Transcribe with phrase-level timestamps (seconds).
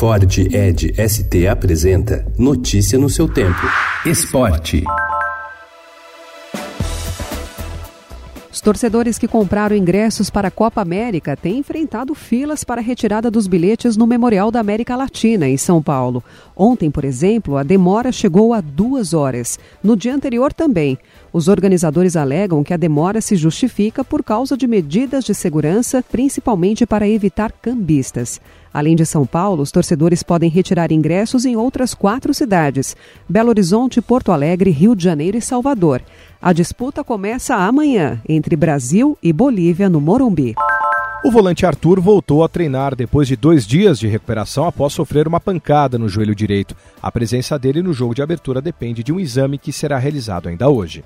[0.00, 3.60] Ford Ed ST apresenta Notícia no seu tempo.
[4.06, 4.82] Esporte.
[8.50, 13.30] Os torcedores que compraram ingressos para a Copa América têm enfrentado filas para a retirada
[13.30, 16.24] dos bilhetes no Memorial da América Latina, em São Paulo.
[16.56, 19.58] Ontem, por exemplo, a demora chegou a duas horas.
[19.82, 20.98] No dia anterior também.
[21.30, 26.86] Os organizadores alegam que a demora se justifica por causa de medidas de segurança, principalmente
[26.86, 28.40] para evitar cambistas.
[28.72, 32.96] Além de São Paulo, os torcedores podem retirar ingressos em outras quatro cidades:
[33.28, 36.02] Belo Horizonte, Porto Alegre, Rio de Janeiro e Salvador.
[36.40, 40.54] A disputa começa amanhã entre Brasil e Bolívia no Morumbi.
[41.22, 45.38] O volante Arthur voltou a treinar depois de dois dias de recuperação após sofrer uma
[45.38, 46.74] pancada no joelho direito.
[47.02, 50.70] A presença dele no jogo de abertura depende de um exame que será realizado ainda
[50.70, 51.04] hoje.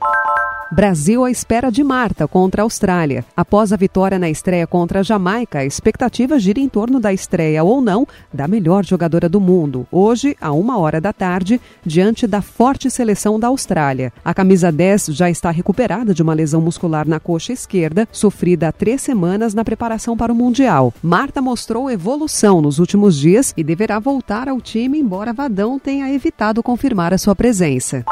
[0.73, 3.24] Brasil à espera de Marta contra a Austrália.
[3.36, 7.62] Após a vitória na estreia contra a Jamaica, a expectativa gira em torno da estreia
[7.62, 12.40] ou não da melhor jogadora do mundo, hoje, a uma hora da tarde, diante da
[12.40, 14.12] forte seleção da Austrália.
[14.24, 18.73] A camisa 10 já está recuperada de uma lesão muscular na coxa esquerda, sofrida há
[18.73, 20.92] três semanas na preparação para o Mundial.
[21.02, 26.62] Marta mostrou evolução nos últimos dias e deverá voltar ao time, embora Vadão tenha evitado
[26.62, 28.04] confirmar a sua presença.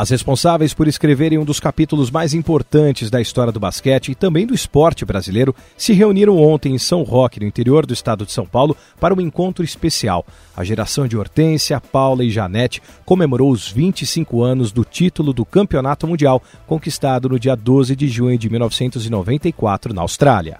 [0.00, 4.46] As responsáveis por escreverem um dos capítulos mais importantes da história do basquete e também
[4.46, 8.46] do esporte brasileiro se reuniram ontem em São Roque, no interior do estado de São
[8.46, 10.24] Paulo, para um encontro especial.
[10.56, 16.06] A geração de Hortência, Paula e Janete comemorou os 25 anos do título do Campeonato
[16.06, 20.56] Mundial, conquistado no dia 12 de junho de 1994 na Austrália.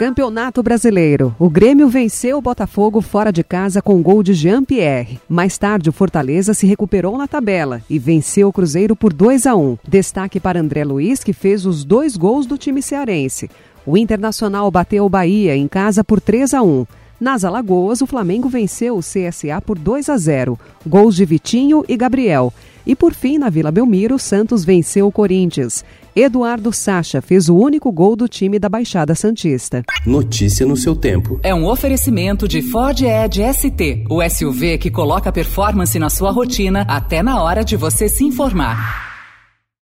[0.00, 1.36] Campeonato Brasileiro.
[1.38, 5.20] O Grêmio venceu o Botafogo fora de casa com gol de Jean-Pierre.
[5.28, 9.54] Mais tarde, o Fortaleza se recuperou na tabela e venceu o Cruzeiro por 2 a
[9.54, 9.76] 1.
[9.86, 13.50] Destaque para André Luiz, que fez os dois gols do time cearense.
[13.84, 16.86] O Internacional bateu o Bahia em casa por 3 a 1.
[17.20, 20.58] Nas Alagoas, o Flamengo venceu o CSA por 2 a 0.
[20.86, 22.50] Gols de Vitinho e Gabriel.
[22.86, 25.84] E por fim, na Vila Belmiro, Santos venceu o Corinthians.
[26.16, 29.84] Eduardo Sacha fez o único gol do time da Baixada Santista.
[30.06, 31.38] Notícia no seu tempo.
[31.42, 36.86] É um oferecimento de Ford Edge ST, o SUV que coloca performance na sua rotina
[36.88, 39.09] até na hora de você se informar.